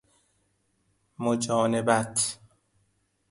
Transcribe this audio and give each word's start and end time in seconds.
مجانبت 1.19 2.39